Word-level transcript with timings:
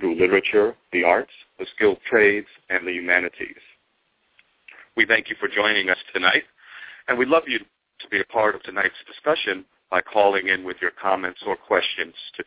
through 0.00 0.18
literature, 0.18 0.74
the 0.92 1.04
arts, 1.04 1.30
the 1.58 1.66
skilled 1.74 1.98
trades, 2.08 2.48
and 2.68 2.86
the 2.86 2.92
humanities. 2.92 3.60
We 4.96 5.06
thank 5.06 5.28
you 5.28 5.36
for 5.38 5.48
joining 5.48 5.90
us 5.90 5.98
tonight, 6.12 6.44
and 7.06 7.18
we'd 7.18 7.28
love 7.28 7.44
you 7.46 7.58
to 7.58 8.08
be 8.10 8.20
a 8.20 8.24
part 8.24 8.54
of 8.54 8.62
tonight's 8.62 8.94
discussion 9.06 9.64
by 9.90 10.00
calling 10.00 10.48
in 10.48 10.64
with 10.64 10.78
your 10.80 10.90
comments 10.90 11.40
or 11.46 11.56
questions 11.56 12.14
to 12.36 12.44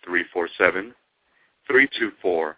347-324-5552. 1.69 2.53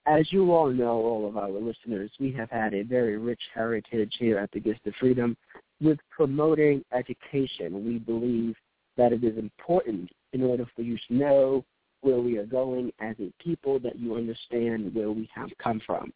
As 0.05 0.33
you 0.33 0.53
all 0.53 0.73
know, 0.73 0.97
all 0.97 1.29
of 1.29 1.37
our 1.37 1.53
listeners, 1.53 2.11
we 2.19 2.33
have 2.33 2.51
had 2.51 2.75
a 2.75 2.83
very 2.83 3.19
rich 3.19 3.43
heritage 3.55 4.17
here 4.19 4.39
at 4.39 4.51
the 4.51 4.59
Gist 4.59 4.81
of 4.85 4.95
Freedom 4.99 5.37
with 5.81 5.99
promoting 6.11 6.85
education. 6.93 7.85
We 7.85 7.99
believe 7.99 8.57
that 8.97 9.13
it 9.13 9.25
is 9.25 9.39
important 9.39 10.11
in 10.33 10.43
order 10.43 10.67
for 10.77 10.83
you 10.83 10.99
to 11.09 11.15
know 11.15 11.65
where 12.03 12.21
we 12.21 12.39
are 12.39 12.47
going 12.47 12.93
as 13.01 13.17
a 13.21 13.33
people, 13.43 13.79
that 13.81 13.99
you 13.99 14.17
understand 14.17 14.95
where 14.95 15.11
we 15.11 15.29
have 15.35 15.51
come 15.63 15.81
from. 15.87 16.13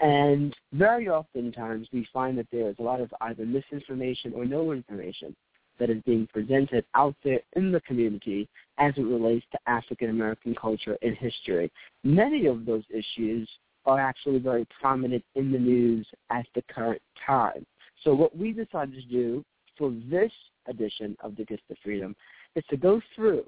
And 0.00 0.54
very 0.72 1.08
oftentimes 1.08 1.88
we 1.92 2.06
find 2.12 2.36
that 2.38 2.48
there 2.52 2.68
is 2.68 2.76
a 2.78 2.82
lot 2.82 3.00
of 3.00 3.12
either 3.20 3.46
misinformation 3.46 4.32
or 4.34 4.44
no 4.44 4.72
information 4.72 5.34
that 5.78 5.90
is 5.90 6.02
being 6.04 6.28
presented 6.32 6.84
out 6.94 7.14
there 7.24 7.40
in 7.56 7.72
the 7.72 7.80
community 7.80 8.48
as 8.78 8.92
it 8.96 9.02
relates 9.02 9.44
to 9.52 9.58
African 9.66 10.10
American 10.10 10.54
culture 10.54 10.96
and 11.02 11.16
history. 11.16 11.70
Many 12.02 12.46
of 12.46 12.64
those 12.64 12.84
issues 12.90 13.48
are 13.86 14.00
actually 14.00 14.38
very 14.38 14.66
prominent 14.80 15.24
in 15.34 15.52
the 15.52 15.58
news 15.58 16.06
at 16.30 16.46
the 16.54 16.62
current 16.62 17.02
time. 17.26 17.66
So 18.02 18.14
what 18.14 18.36
we 18.36 18.52
decided 18.52 18.94
to 18.94 19.02
do 19.02 19.44
for 19.78 19.92
this 20.10 20.32
edition 20.68 21.16
of 21.20 21.36
the 21.36 21.44
Gist 21.44 21.62
of 21.70 21.76
Freedom 21.82 22.14
is 22.54 22.64
to 22.70 22.76
go 22.76 23.00
through 23.14 23.44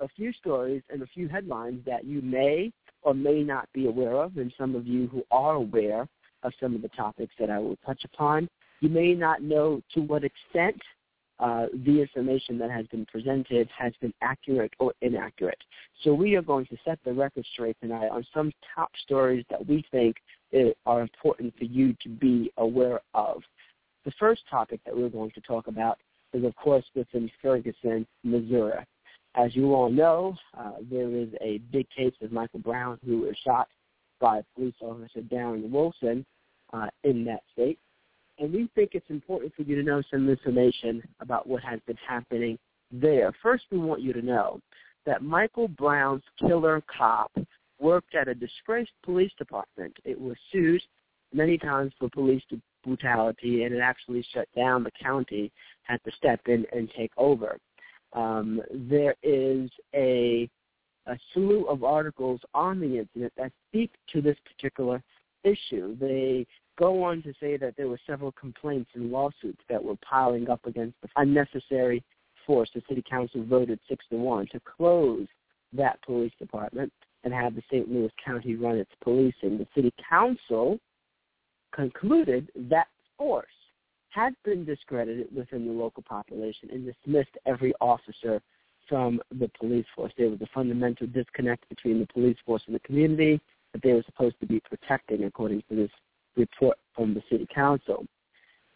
a 0.00 0.08
few 0.08 0.32
stories 0.32 0.82
and 0.90 1.02
a 1.02 1.06
few 1.06 1.28
headlines 1.28 1.84
that 1.86 2.04
you 2.04 2.22
may 2.22 2.72
or 3.02 3.14
may 3.14 3.42
not 3.42 3.68
be 3.72 3.86
aware 3.86 4.16
of, 4.16 4.36
and 4.36 4.52
some 4.58 4.74
of 4.74 4.86
you 4.86 5.06
who 5.08 5.22
are 5.30 5.54
aware 5.54 6.06
of 6.42 6.52
some 6.60 6.74
of 6.74 6.82
the 6.82 6.88
topics 6.88 7.34
that 7.38 7.50
I 7.50 7.58
will 7.58 7.76
touch 7.84 8.02
upon, 8.04 8.48
you 8.80 8.88
may 8.88 9.14
not 9.14 9.42
know 9.42 9.82
to 9.94 10.00
what 10.00 10.24
extent 10.24 10.80
uh, 11.40 11.66
the 11.86 12.00
information 12.00 12.58
that 12.58 12.70
has 12.70 12.86
been 12.88 13.06
presented 13.06 13.68
has 13.76 13.92
been 14.00 14.12
accurate 14.20 14.72
or 14.78 14.92
inaccurate. 15.00 15.58
So 16.04 16.12
we 16.12 16.36
are 16.36 16.42
going 16.42 16.66
to 16.66 16.76
set 16.84 16.98
the 17.04 17.12
record 17.12 17.46
straight 17.52 17.76
tonight 17.80 18.08
on 18.08 18.26
some 18.34 18.52
top 18.74 18.90
stories 19.04 19.44
that 19.50 19.66
we 19.66 19.84
think 19.90 20.16
are 20.84 21.00
important 21.00 21.56
for 21.56 21.64
you 21.64 21.94
to 22.02 22.08
be 22.08 22.52
aware 22.58 23.00
of. 23.14 23.42
The 24.04 24.12
first 24.18 24.42
topic 24.50 24.80
that 24.84 24.96
we're 24.96 25.08
going 25.08 25.30
to 25.32 25.40
talk 25.40 25.66
about 25.66 25.98
is, 26.32 26.44
of 26.44 26.54
course, 26.56 26.84
within 26.94 27.30
Ferguson, 27.40 28.06
Missouri. 28.22 28.84
As 29.34 29.54
you 29.54 29.74
all 29.74 29.90
know, 29.90 30.36
uh, 30.58 30.72
there 30.90 31.10
is 31.10 31.28
a 31.40 31.58
big 31.72 31.86
case 31.90 32.14
of 32.20 32.32
Michael 32.32 32.60
Brown 32.60 32.98
who 33.04 33.20
was 33.20 33.36
shot 33.46 33.68
by 34.20 34.42
police 34.54 34.74
officer 34.80 35.20
Darren 35.20 35.70
Wilson 35.70 36.26
uh, 36.72 36.88
in 37.04 37.24
that 37.24 37.42
state. 37.52 37.78
And 38.40 38.52
we 38.52 38.70
think 38.74 38.90
it's 38.94 39.10
important 39.10 39.54
for 39.54 39.62
you 39.62 39.76
to 39.76 39.82
know 39.82 40.02
some 40.10 40.28
information 40.28 41.02
about 41.20 41.46
what 41.46 41.62
has 41.62 41.78
been 41.86 41.98
happening 42.06 42.58
there. 42.90 43.32
First, 43.42 43.64
we 43.70 43.78
want 43.78 44.00
you 44.00 44.14
to 44.14 44.22
know 44.22 44.60
that 45.04 45.22
Michael 45.22 45.68
Brown's 45.68 46.22
killer 46.38 46.82
cop 46.96 47.30
worked 47.78 48.14
at 48.14 48.28
a 48.28 48.34
disgraced 48.34 48.92
police 49.04 49.32
department. 49.38 49.94
It 50.04 50.18
was 50.18 50.36
sued 50.50 50.82
many 51.34 51.58
times 51.58 51.92
for 51.98 52.08
police 52.08 52.42
brutality, 52.82 53.64
and 53.64 53.74
it 53.74 53.80
actually 53.80 54.24
shut 54.32 54.48
down 54.56 54.84
the 54.84 54.90
county, 55.02 55.52
had 55.82 56.02
to 56.04 56.10
step 56.16 56.40
in 56.46 56.64
and 56.72 56.90
take 56.96 57.12
over. 57.18 57.58
Um, 58.14 58.60
there 58.72 59.14
is 59.22 59.70
a 59.94 60.48
a 61.06 61.18
slew 61.32 61.64
of 61.64 61.82
articles 61.82 62.40
on 62.52 62.78
the 62.78 62.98
incident 62.98 63.32
that 63.36 63.52
speak 63.68 63.90
to 64.12 64.20
this 64.20 64.36
particular 64.44 65.02
issue. 65.44 65.96
They 65.98 66.46
go 66.80 67.04
on 67.04 67.22
to 67.22 67.34
say 67.38 67.58
that 67.58 67.76
there 67.76 67.88
were 67.88 68.00
several 68.06 68.32
complaints 68.32 68.90
and 68.94 69.12
lawsuits 69.12 69.60
that 69.68 69.84
were 69.84 69.96
piling 69.96 70.48
up 70.48 70.64
against 70.66 70.96
the 71.02 71.08
unnecessary 71.16 72.02
force. 72.46 72.70
The 72.74 72.82
city 72.88 73.04
council 73.08 73.44
voted 73.44 73.78
six 73.88 74.04
to 74.10 74.16
one 74.16 74.46
to 74.52 74.60
close 74.60 75.28
that 75.74 76.02
police 76.02 76.32
department 76.38 76.90
and 77.22 77.34
have 77.34 77.54
the 77.54 77.62
St. 77.70 77.88
Louis 77.88 78.10
County 78.24 78.56
run 78.56 78.78
its 78.78 78.90
policing. 79.02 79.58
The 79.58 79.66
city 79.74 79.92
council 80.08 80.80
concluded 81.72 82.50
that 82.70 82.88
force 83.18 83.46
had 84.08 84.34
been 84.44 84.64
discredited 84.64 85.28
within 85.36 85.66
the 85.66 85.72
local 85.72 86.02
population 86.02 86.70
and 86.72 86.84
dismissed 86.84 87.36
every 87.46 87.74
officer 87.80 88.40
from 88.88 89.20
the 89.38 89.48
police 89.60 89.86
force. 89.94 90.12
There 90.16 90.30
was 90.30 90.40
a 90.40 90.48
fundamental 90.52 91.06
disconnect 91.06 91.68
between 91.68 92.00
the 92.00 92.06
police 92.06 92.38
force 92.44 92.62
and 92.66 92.74
the 92.74 92.80
community 92.80 93.38
that 93.72 93.82
they 93.82 93.92
were 93.92 94.02
supposed 94.04 94.40
to 94.40 94.46
be 94.46 94.60
protecting, 94.60 95.24
according 95.24 95.62
to 95.68 95.76
this 95.76 95.90
report 96.36 96.78
from 96.94 97.14
the 97.14 97.22
city 97.30 97.46
council. 97.54 98.06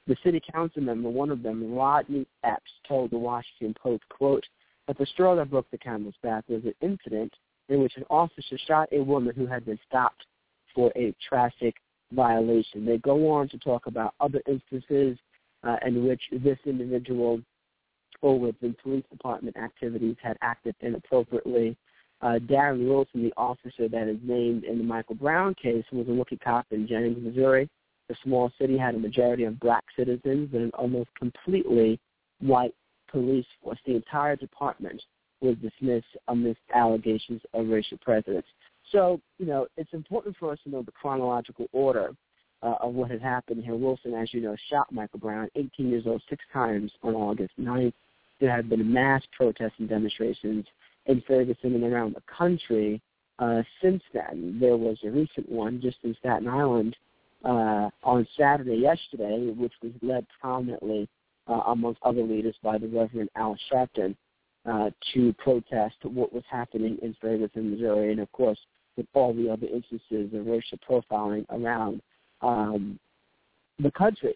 The 0.06 0.16
city 0.22 0.40
council 0.52 0.82
member, 0.82 1.08
one 1.08 1.30
of 1.30 1.42
them, 1.42 1.72
Rodney 1.72 2.26
Epps, 2.44 2.70
told 2.86 3.10
the 3.10 3.18
Washington 3.18 3.74
Post, 3.80 4.02
quote, 4.10 4.44
that 4.86 4.98
the 4.98 5.06
straw 5.06 5.34
that 5.36 5.50
broke 5.50 5.70
the 5.70 5.78
camel's 5.78 6.14
back 6.22 6.44
was 6.48 6.62
an 6.64 6.74
incident 6.82 7.32
in 7.68 7.80
which 7.80 7.96
an 7.96 8.04
officer 8.10 8.58
shot 8.66 8.88
a 8.92 9.02
woman 9.02 9.34
who 9.34 9.46
had 9.46 9.64
been 9.64 9.78
stopped 9.88 10.24
for 10.74 10.92
a 10.94 11.14
traffic 11.26 11.74
violation. 12.12 12.84
They 12.84 12.98
go 12.98 13.30
on 13.30 13.48
to 13.48 13.58
talk 13.58 13.86
about 13.86 14.14
other 14.20 14.42
instances 14.46 15.18
uh, 15.62 15.76
in 15.86 16.06
which 16.06 16.20
this 16.32 16.58
individual 16.66 17.40
or 18.20 18.38
within 18.38 18.76
police 18.82 19.04
department 19.10 19.56
activities 19.56 20.16
had 20.22 20.36
acted 20.42 20.74
inappropriately. 20.80 21.76
Uh, 22.24 22.38
Darren 22.38 22.88
Wilson, 22.88 23.22
the 23.22 23.34
officer 23.36 23.86
that 23.86 24.08
is 24.08 24.16
named 24.22 24.64
in 24.64 24.78
the 24.78 24.84
Michael 24.84 25.14
Brown 25.14 25.54
case, 25.54 25.84
was 25.92 26.08
a 26.08 26.12
rookie 26.12 26.38
cop 26.38 26.64
in 26.70 26.88
Jennings, 26.88 27.22
Missouri. 27.22 27.68
The 28.08 28.16
small 28.24 28.50
city 28.58 28.78
had 28.78 28.94
a 28.94 28.98
majority 28.98 29.44
of 29.44 29.60
black 29.60 29.84
citizens 29.94 30.48
and 30.54 30.62
an 30.62 30.70
almost 30.70 31.10
completely 31.18 32.00
white 32.40 32.74
police 33.10 33.44
force. 33.62 33.78
The 33.84 33.96
entire 33.96 34.36
department 34.36 35.02
was 35.42 35.56
dismissed 35.56 36.06
amidst 36.28 36.62
allegations 36.74 37.42
of 37.52 37.68
racial 37.68 37.98
prejudice. 37.98 38.44
So, 38.90 39.20
you 39.38 39.44
know, 39.44 39.66
it's 39.76 39.92
important 39.92 40.34
for 40.38 40.50
us 40.50 40.58
to 40.64 40.70
know 40.70 40.82
the 40.82 40.92
chronological 40.92 41.66
order 41.72 42.14
uh, 42.62 42.76
of 42.80 42.94
what 42.94 43.10
had 43.10 43.20
happened 43.20 43.64
here. 43.64 43.74
Wilson, 43.74 44.14
as 44.14 44.32
you 44.32 44.40
know, 44.40 44.56
shot 44.70 44.90
Michael 44.90 45.18
Brown, 45.18 45.50
18 45.56 45.90
years 45.90 46.04
old, 46.06 46.22
six 46.30 46.42
times 46.54 46.90
on 47.02 47.14
August 47.14 47.52
9th 47.60 47.92
there 48.40 48.54
have 48.54 48.68
been 48.68 48.92
mass 48.92 49.22
protests 49.36 49.74
and 49.78 49.88
demonstrations 49.88 50.66
in 51.06 51.22
Ferguson 51.26 51.74
and 51.74 51.84
around 51.84 52.14
the 52.14 52.22
country 52.22 53.00
uh, 53.38 53.62
since 53.82 54.02
then. 54.12 54.58
There 54.60 54.76
was 54.76 54.98
a 55.04 55.10
recent 55.10 55.48
one 55.48 55.80
just 55.80 55.98
in 56.02 56.16
Staten 56.20 56.48
Island 56.48 56.96
uh, 57.44 57.90
on 58.02 58.26
Saturday 58.38 58.76
yesterday, 58.76 59.52
which 59.56 59.72
was 59.82 59.92
led 60.02 60.26
prominently, 60.40 61.08
uh, 61.46 61.60
amongst 61.66 62.00
other 62.02 62.22
leaders, 62.22 62.54
by 62.62 62.78
the 62.78 62.88
Reverend 62.88 63.28
Al 63.36 63.56
Sharpton 63.70 64.16
uh, 64.66 64.90
to 65.12 65.32
protest 65.34 65.96
what 66.04 66.32
was 66.32 66.44
happening 66.50 66.96
in 67.02 67.14
Ferguson, 67.20 67.70
Missouri, 67.70 68.12
and 68.12 68.20
of 68.20 68.32
course 68.32 68.58
with 68.96 69.06
all 69.12 69.34
the 69.34 69.50
other 69.50 69.66
instances 69.66 70.32
of 70.32 70.46
racial 70.46 70.78
profiling 70.88 71.44
around 71.50 72.00
um, 72.42 72.98
the 73.78 73.90
country. 73.90 74.34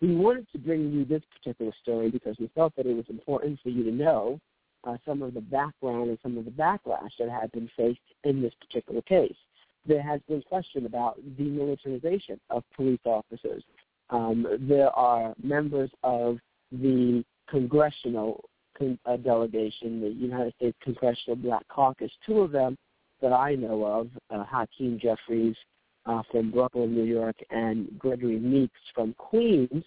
We 0.00 0.16
wanted 0.16 0.48
to 0.52 0.58
bring 0.58 0.90
you 0.90 1.04
this 1.04 1.22
particular 1.38 1.72
story 1.80 2.10
because 2.10 2.36
we 2.40 2.50
felt 2.54 2.74
that 2.76 2.86
it 2.86 2.96
was 2.96 3.04
important 3.08 3.60
for 3.62 3.68
you 3.68 3.84
to 3.84 3.92
know 3.92 4.40
uh, 4.84 4.96
some 5.04 5.22
of 5.22 5.34
the 5.34 5.40
background 5.40 6.10
and 6.10 6.18
some 6.22 6.36
of 6.38 6.44
the 6.44 6.50
backlash 6.50 7.10
that 7.18 7.28
had 7.28 7.50
been 7.52 7.70
faced 7.76 8.00
in 8.24 8.42
this 8.42 8.52
particular 8.60 9.02
case. 9.02 9.36
There 9.86 10.02
has 10.02 10.20
been 10.28 10.42
question 10.42 10.86
about 10.86 11.18
the 11.38 11.44
militarization 11.44 12.40
of 12.50 12.62
police 12.76 13.00
officers. 13.04 13.62
Um, 14.10 14.46
there 14.60 14.90
are 14.90 15.34
members 15.42 15.90
of 16.02 16.38
the 16.70 17.24
congressional 17.48 18.44
con- 18.76 18.98
uh, 19.06 19.16
delegation, 19.16 20.00
the 20.00 20.10
United 20.10 20.54
States 20.56 20.76
Congressional 20.82 21.36
Black 21.36 21.66
Caucus, 21.68 22.10
two 22.26 22.40
of 22.40 22.52
them 22.52 22.76
that 23.20 23.32
I 23.32 23.54
know 23.54 23.84
of, 23.84 24.10
uh, 24.30 24.44
Hakeem 24.44 24.98
Jeffries 25.00 25.56
uh, 26.06 26.22
from 26.30 26.50
Brooklyn, 26.50 26.94
New 26.94 27.04
York, 27.04 27.36
and 27.50 27.88
Gregory 27.98 28.38
Meeks 28.38 28.80
from 28.94 29.14
Queens, 29.14 29.84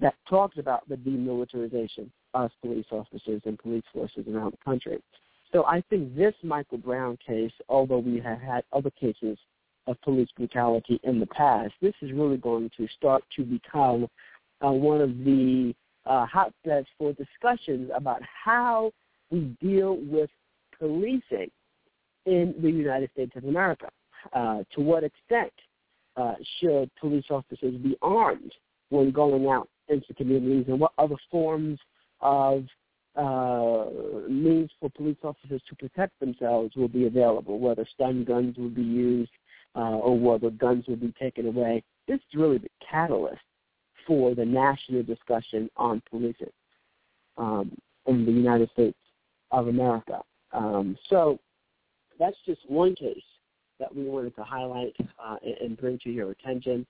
that 0.00 0.14
talks 0.28 0.58
about 0.58 0.86
the 0.88 0.96
demilitarization 0.96 2.10
of 2.34 2.50
police 2.60 2.86
officers 2.90 3.42
and 3.44 3.58
police 3.58 3.84
forces 3.92 4.26
around 4.28 4.52
the 4.52 4.64
country. 4.64 4.98
So 5.52 5.64
I 5.64 5.82
think 5.90 6.16
this 6.16 6.34
Michael 6.42 6.78
Brown 6.78 7.18
case, 7.24 7.52
although 7.68 7.98
we 7.98 8.20
have 8.20 8.40
had 8.40 8.64
other 8.72 8.90
cases 8.90 9.36
of 9.86 10.00
police 10.02 10.28
brutality 10.36 10.98
in 11.02 11.20
the 11.20 11.26
past, 11.26 11.74
this 11.82 11.94
is 12.00 12.12
really 12.12 12.38
going 12.38 12.70
to 12.76 12.88
start 12.96 13.22
to 13.36 13.44
become 13.44 14.08
uh, 14.64 14.70
one 14.70 15.00
of 15.00 15.10
the 15.24 15.74
uh, 16.06 16.26
hotbeds 16.26 16.86
for 16.98 17.12
discussions 17.12 17.90
about 17.94 18.22
how 18.44 18.92
we 19.30 19.56
deal 19.60 19.98
with 20.02 20.30
policing 20.78 21.50
in 22.26 22.54
the 22.62 22.70
United 22.70 23.10
States 23.12 23.32
of 23.36 23.44
America. 23.44 23.88
Uh, 24.32 24.62
to 24.72 24.80
what 24.80 25.02
extent 25.02 25.52
uh, 26.16 26.34
should 26.60 26.88
police 27.00 27.24
officers 27.30 27.74
be 27.82 27.96
armed 28.02 28.52
when 28.90 29.10
going 29.10 29.48
out 29.48 29.68
into 29.88 30.14
communities, 30.14 30.64
and 30.68 30.78
what 30.78 30.92
other 30.98 31.16
forms 31.30 31.78
of 32.22 32.64
uh, 33.14 33.86
means 34.28 34.70
for 34.80 34.88
police 34.90 35.18
officers 35.22 35.60
to 35.68 35.76
protect 35.76 36.18
themselves 36.18 36.74
will 36.76 36.88
be 36.88 37.06
available, 37.06 37.58
whether 37.58 37.86
stun 37.92 38.24
guns 38.24 38.56
will 38.56 38.70
be 38.70 38.82
used 38.82 39.30
uh, 39.76 39.96
or 39.98 40.18
whether 40.18 40.50
guns 40.50 40.86
will 40.86 40.96
be 40.96 41.12
taken 41.20 41.46
away. 41.46 41.82
This 42.08 42.16
is 42.16 42.40
really 42.40 42.58
the 42.58 42.70
catalyst 42.88 43.42
for 44.06 44.34
the 44.34 44.44
national 44.44 45.02
discussion 45.02 45.70
on 45.76 46.02
policing 46.10 46.50
um, 47.36 47.72
in 48.06 48.24
the 48.24 48.32
United 48.32 48.70
States 48.70 48.98
of 49.50 49.68
America. 49.68 50.20
Um, 50.52 50.96
so 51.08 51.38
that's 52.18 52.36
just 52.46 52.60
one 52.68 52.94
case 52.94 53.22
that 53.78 53.94
we 53.94 54.04
wanted 54.04 54.34
to 54.36 54.44
highlight 54.44 54.94
uh, 55.22 55.36
and 55.60 55.76
bring 55.76 55.98
to 56.04 56.10
your 56.10 56.30
attention 56.30 56.86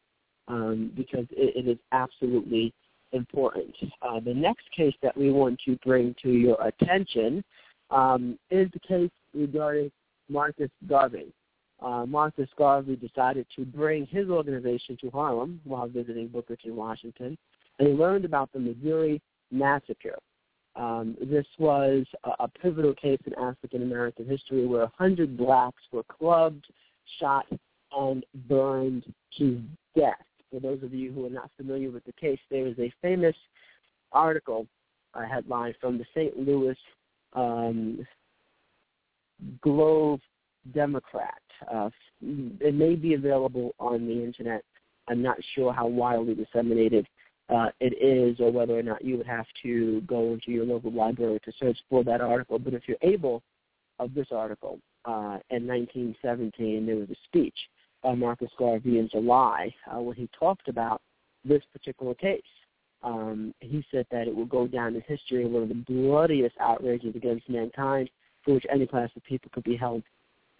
um, 0.49 0.93
because 0.97 1.27
it, 1.31 1.67
it 1.67 1.71
is 1.71 1.79
absolutely 1.93 2.75
important. 3.13 3.75
Uh, 4.03 4.21
the 4.21 4.35
next 4.35 4.71
case 4.77 4.95
that 5.03 5.17
we 5.17 5.31
want 5.31 5.61
to 5.65 5.77
bring 5.85 6.15
to 6.23 6.31
your 6.31 6.61
attention 6.63 7.45
um, 7.91 8.39
is 8.51 8.69
the 8.73 8.81
case 8.81 9.11
regarding 9.35 9.91
Marcus 10.29 10.71
Garvey. 10.89 11.33
Uh, 11.81 12.07
Marcus 12.07 12.49
Garvey 12.57 12.97
decided 12.97 13.47
to 13.57 13.65
bring 13.65 14.07
his 14.07 14.29
organization 14.29 14.97
to 15.01 15.11
Harlem 15.11 15.61
while 15.65 15.89
visiting 15.89 16.29
Booker 16.29 16.57
T. 16.57 16.71
Washington, 16.71 17.37
and 17.79 17.89
he 17.89 17.95
learned 17.95 18.25
about 18.25 18.53
the 18.53 18.59
Missouri 18.59 19.21
Massacre. 19.51 20.19
Um, 20.77 21.17
this 21.21 21.47
was 21.59 22.07
a, 22.25 22.45
a 22.45 22.49
pivotal 22.49 22.95
case 22.95 23.19
in 23.27 23.35
African 23.35 23.83
American 23.83 24.27
history 24.27 24.67
where 24.67 24.83
100 24.83 25.37
blacks 25.37 25.83
were 25.93 26.05
clubbed, 26.05 26.65
shot, 27.19 27.47
and 27.97 28.25
burned 28.49 29.05
to 29.39 29.61
death. 29.97 30.15
For 30.53 30.61
those 30.61 30.83
of 30.83 30.93
you 30.93 31.11
who 31.13 31.27
are 31.27 31.31
not 31.31 31.51
familiar 31.57 31.91
with 31.91 32.05
the 32.05 32.13
case, 32.13 32.39
there 32.51 32.67
is 32.67 32.79
a 32.79 32.93
famous 33.01 33.35
article, 34.13 34.67
a 35.15 35.27
headline 35.27 35.75
from 35.81 35.99
the 35.99 36.05
St. 36.15 36.39
Louis 36.39 36.77
um, 37.33 38.07
Globe 39.63 40.21
Democrat. 40.75 41.41
Uh, 41.73 41.89
it 42.21 42.75
may 42.75 42.95
be 42.95 43.15
available 43.15 43.75
on 43.81 44.07
the 44.07 44.23
internet. 44.23 44.63
I'm 45.09 45.23
not 45.23 45.39
sure 45.55 45.73
how 45.73 45.87
widely 45.87 46.35
disseminated 46.35 47.09
uh, 47.49 47.71
it 47.81 47.95
is 48.01 48.39
or 48.39 48.53
whether 48.53 48.79
or 48.79 48.83
not 48.83 49.05
you 49.05 49.17
would 49.17 49.27
have 49.27 49.47
to 49.63 50.03
go 50.03 50.35
into 50.35 50.53
your 50.53 50.67
local 50.67 50.93
library 50.93 51.41
to 51.45 51.53
search 51.59 51.79
for 51.89 52.05
that 52.05 52.21
article. 52.21 52.59
But 52.59 52.75
if 52.75 52.83
you're 52.87 52.97
able, 53.03 53.43
of 53.99 54.15
this 54.15 54.29
article, 54.31 54.79
uh, 55.05 55.39
in 55.51 55.67
1917, 55.67 56.87
there 56.87 56.97
was 56.97 57.11
a 57.11 57.17
speech 57.25 57.57
by 58.03 58.15
Marcus 58.15 58.51
Garvey 58.59 58.99
in 58.99 59.09
July 59.09 59.75
uh, 59.91 60.01
where 60.01 60.15
he 60.15 60.29
talked 60.39 60.69
about 60.69 61.01
this 61.45 61.63
particular 61.73 62.15
case. 62.15 62.43
Um, 63.03 63.53
he 63.61 63.85
said 63.91 64.07
that 64.11 64.29
it 64.29 64.35
will 64.35 64.47
go 64.47 64.67
down 64.67 64.95
in 64.95 65.03
history 65.03 65.45
as 65.45 65.51
one 65.51 65.65
of 65.65 65.69
the 65.69 65.75
bloodiest 65.75 66.55
outrages 66.61 67.17
against 67.17 67.49
mankind 67.49 68.09
for 68.45 68.55
which 68.55 68.67
any 68.71 68.87
class 68.87 69.11
of 69.17 69.25
people 69.25 69.51
could 69.53 69.65
be 69.65 69.77
held 69.77 70.03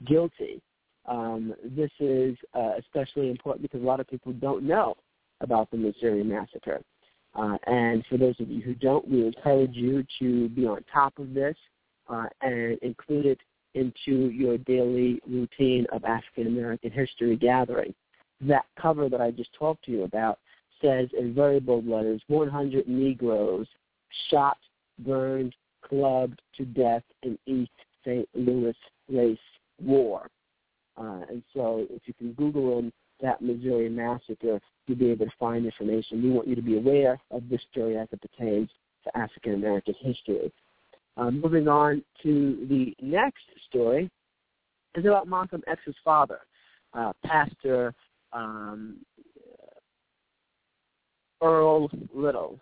guilty. 0.07 0.61
Um, 1.07 1.55
this 1.65 1.91
is 2.01 2.37
uh, 2.55 2.73
especially 2.79 3.31
important 3.31 3.63
because 3.63 3.83
a 3.83 3.87
lot 3.87 4.01
of 4.01 4.09
people 4.09 4.33
don't 4.33 4.65
know 4.65 4.97
about 5.41 5.71
the 5.71 5.77
Missouri 5.77 6.23
Massacre. 6.23 6.83
Uh, 7.35 7.57
and 7.67 8.05
for 8.09 8.19
those 8.19 8.39
of 8.41 8.51
you 8.51 8.61
who 8.61 8.75
don't, 8.75 9.09
we 9.09 9.27
encourage 9.27 9.75
you 9.75 10.05
to 10.19 10.49
be 10.51 10.67
on 10.67 10.85
top 10.93 11.19
of 11.19 11.33
this 11.35 11.57
uh, 12.09 12.27
and 12.43 12.79
include 12.83 13.27
it 13.27 13.39
into 13.75 14.31
your 14.31 14.59
daily 14.59 15.21
routine 15.29 15.87
of 15.93 16.05
African 16.05 16.47
American 16.47 16.91
history 16.91 17.37
gathering. 17.37 17.95
That 18.41 18.65
cover 18.81 19.09
that 19.09 19.21
I 19.21 19.31
just 19.31 19.53
talked 19.55 19.85
to 19.85 19.93
you 19.93 20.03
about 20.05 20.39
says 20.81 21.09
in 21.19 21.33
very 21.33 21.61
bold 21.61 21.87
letters 21.87 22.21
100 22.27 22.89
Negroes 22.89 23.67
shot, 24.31 24.59
burned, 24.99 25.55
clubbed 25.83 26.41
to 26.57 26.65
death 26.65 27.05
in 27.23 27.39
East 27.47 27.71
St. 28.05 28.29
Louis 28.35 28.77
race 29.11 29.39
war. 29.81 30.29
Uh, 30.97 31.21
and 31.31 31.43
so 31.55 31.87
if 31.91 32.03
you 32.07 32.15
can 32.15 32.33
Google 32.33 32.79
in 32.79 32.93
that 33.21 33.41
Missouri 33.41 33.89
massacre, 33.89 34.61
you'll 34.87 34.99
be 34.99 35.11
able 35.11 35.27
to 35.27 35.33
find 35.39 35.65
information. 35.65 36.23
We 36.23 36.31
want 36.31 36.49
you 36.49 36.57
to 36.57 36.63
be 36.63 36.77
aware 36.77 37.19
of 37.31 37.49
this 37.49 37.61
story 37.71 37.97
as 37.97 38.09
it 38.13 38.21
pertains 38.21 38.69
to 39.05 39.17
African 39.17 39.55
American 39.55 39.95
history. 40.01 40.53
Uh, 41.17 41.31
moving 41.31 41.69
on 41.69 42.03
to 42.23 42.67
the 42.69 42.95
next 43.03 43.45
story 43.69 44.11
is 44.95 45.05
about 45.05 45.29
Malcolm 45.29 45.63
X's 45.67 45.95
father, 46.03 46.41
uh, 46.95 47.13
Pastor 47.25 47.95
um, 48.33 48.97
Earl 51.43 51.91
Little. 52.15 52.59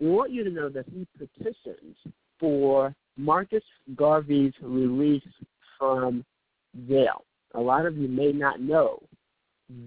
We 0.00 0.10
want 0.10 0.32
you 0.32 0.42
to 0.44 0.50
know 0.50 0.68
that 0.68 0.86
he 0.92 1.06
petitioned 1.16 1.94
for 2.40 2.94
Marcus 3.16 3.62
Garvey's 3.94 4.54
release 4.62 5.22
from 5.78 6.24
jail. 6.88 7.24
A 7.54 7.60
lot 7.60 7.86
of 7.86 7.96
you 7.96 8.08
may 8.08 8.32
not 8.32 8.60
know 8.60 9.00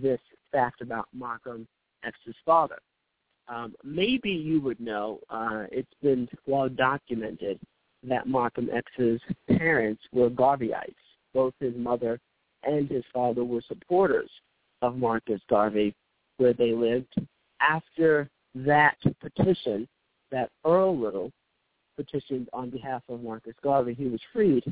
this 0.02 0.20
fact 0.52 0.82
about 0.82 1.08
Malcolm 1.14 1.68
X's 2.06 2.36
father. 2.46 2.80
Um, 3.48 3.76
maybe 3.84 4.30
you 4.30 4.62
would 4.62 4.80
know, 4.80 5.20
uh, 5.30 5.66
it's 5.72 5.94
been 6.02 6.30
well 6.46 6.70
documented 6.70 7.60
that 8.08 8.28
Malcolm 8.28 8.70
X's 8.72 9.22
parents 9.58 10.02
were 10.12 10.30
Garveyites. 10.30 10.96
Both 11.34 11.54
his 11.60 11.74
mother 11.76 12.20
and 12.64 12.90
his 12.90 13.04
father 13.14 13.44
were 13.44 13.62
supporters 13.68 14.30
of 14.82 14.98
Marcus 14.98 15.42
Garvey 15.50 15.96
where 16.38 16.54
they 16.54 16.74
lived. 16.74 17.14
After 17.60 18.30
that 18.56 18.98
petition 19.22 19.88
that 20.32 20.50
Earl 20.66 21.00
Little 21.00 21.32
petitioned 21.96 22.50
on 22.54 22.70
behalf 22.70 23.02
of 23.08 23.22
Marcus 23.22 23.56
Garvey, 23.64 23.94
he 23.94 24.06
was 24.06 24.20
freed 24.32 24.64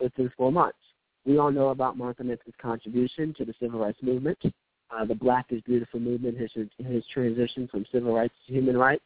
within 0.00 0.30
four 0.36 0.52
months. 0.52 0.78
We 1.24 1.38
all 1.38 1.50
know 1.50 1.70
about 1.70 1.98
Malcolm 1.98 2.30
X's 2.30 2.54
contribution 2.60 3.34
to 3.38 3.44
the 3.44 3.54
civil 3.60 3.80
rights 3.80 3.98
movement, 4.02 4.38
uh, 4.90 5.04
the 5.04 5.14
Black 5.14 5.46
is 5.50 5.60
Beautiful 5.62 6.00
movement, 6.00 6.38
his 6.38 6.50
his 6.78 7.04
transition 7.12 7.68
from 7.68 7.84
civil 7.90 8.14
rights 8.14 8.34
to 8.46 8.52
human 8.52 8.76
rights. 8.76 9.04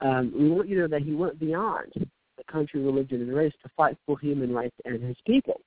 Um, 0.00 0.32
we 0.36 0.50
want 0.50 0.68
you 0.68 0.74
to 0.76 0.80
know 0.82 0.88
that 0.88 1.02
he 1.02 1.14
went 1.14 1.38
beyond 1.38 1.92
country, 2.54 2.80
religion, 2.80 3.20
and 3.20 3.34
race 3.34 3.52
to 3.62 3.70
fight 3.76 3.96
for 4.06 4.18
human 4.18 4.52
rights 4.52 4.76
and 4.84 5.02
his 5.02 5.16
people. 5.26 5.60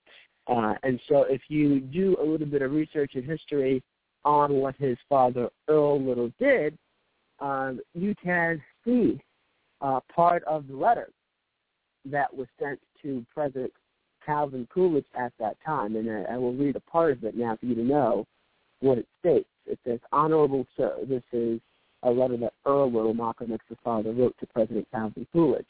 Uh, 0.48 0.74
and 0.84 1.00
so, 1.10 1.26
if 1.30 1.42
you 1.50 1.82
do 1.82 2.16
a 2.22 2.26
little 2.26 2.48
bit 2.48 2.62
of 2.62 2.72
research 2.72 3.12
and 3.16 3.26
history 3.26 3.84
on 4.24 4.54
what 4.54 4.76
his 4.78 4.98
father 5.10 5.50
Earl 5.68 6.02
Little 6.02 6.32
did, 6.40 6.78
um, 7.40 7.82
you 7.94 8.16
can 8.24 8.62
see 8.86 9.20
uh, 9.82 10.00
part 10.14 10.44
of 10.46 10.68
the 10.68 10.76
letter 10.76 11.10
that 12.06 12.34
was 12.34 12.48
sent 12.60 12.80
to 13.02 13.26
President 13.34 13.74
Calvin 14.26 14.68
Coolidge 14.74 15.06
at 15.20 15.34
that 15.40 15.58
time, 15.66 15.98
and 15.98 16.10
I, 16.10 16.34
I 16.34 16.38
will 16.38 16.54
read 16.54 16.78
a 16.78 16.92
part 16.92 17.12
of 17.12 17.24
it 17.26 17.36
now 17.36 17.58
for 17.60 17.66
you 17.66 17.76
to 17.76 17.84
know 17.84 18.26
what 18.80 18.98
it 18.98 19.08
states. 19.20 19.50
It 19.66 19.80
says, 19.86 20.00
Honorable 20.14 20.66
Sir, 20.78 20.96
this 21.08 21.24
is 21.34 21.60
a 22.04 22.10
letter 22.10 22.38
that 22.38 22.54
Earl 22.66 22.92
Little, 22.92 23.14
Malcolm 23.14 23.52
X's 23.52 23.78
father, 23.84 24.14
wrote 24.14 24.36
to 24.40 24.48
President 24.48 24.88
Calvin 24.92 25.28
Coolidge. 25.34 25.66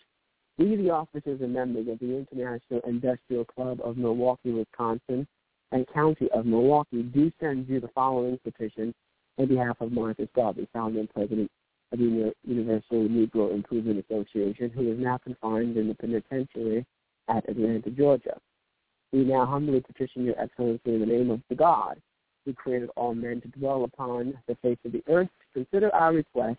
We, 0.57 0.75
the 0.75 0.89
officers 0.89 1.39
and 1.41 1.53
members 1.53 1.87
of 1.87 1.99
the 1.99 2.17
International 2.17 2.81
Industrial 2.87 3.45
Club 3.45 3.79
of 3.83 3.97
Milwaukee, 3.97 4.51
Wisconsin, 4.51 5.27
and 5.71 5.85
County 5.93 6.29
of 6.33 6.45
Milwaukee, 6.45 7.03
do 7.03 7.31
send 7.39 7.69
you 7.69 7.79
the 7.79 7.89
following 7.89 8.39
petition 8.43 8.93
on 9.37 9.47
behalf 9.47 9.77
of 9.81 9.91
Marcus 9.91 10.29
Garvey, 10.35 10.67
founder 10.73 10.99
and 10.99 11.09
president 11.13 11.51
of 11.91 11.99
the 11.99 12.33
Universal 12.43 13.07
Negro 13.07 13.53
Improvement 13.53 14.03
Association, 14.09 14.71
who 14.71 14.91
is 14.91 14.99
now 14.99 15.17
confined 15.17 15.77
in 15.77 15.87
the 15.87 15.95
penitentiary 15.95 16.85
at 17.27 17.47
Atlanta, 17.47 17.91
Georgia. 17.91 18.37
We 19.11 19.25
now 19.25 19.45
humbly 19.45 19.81
petition 19.81 20.25
your 20.25 20.39
excellency 20.41 20.93
in 20.93 21.01
the 21.01 21.05
name 21.05 21.29
of 21.29 21.41
the 21.49 21.55
God 21.55 22.01
who 22.45 22.53
created 22.53 22.89
all 22.95 23.13
men 23.13 23.41
to 23.41 23.47
dwell 23.49 23.83
upon 23.83 24.33
the 24.47 24.55
face 24.55 24.77
of 24.85 24.93
the 24.93 25.03
earth 25.07 25.29
consider 25.53 25.93
our 25.93 26.13
request 26.13 26.57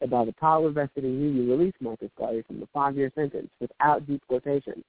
that 0.00 0.10
by 0.10 0.24
the 0.24 0.32
power 0.32 0.70
vested 0.70 1.04
in 1.04 1.20
you, 1.20 1.30
you 1.30 1.50
release 1.50 1.74
Marcus 1.80 2.10
Garvey 2.18 2.42
from 2.42 2.60
the 2.60 2.68
five-year 2.72 3.10
sentence 3.14 3.50
without 3.60 4.06
deportation, 4.06 4.84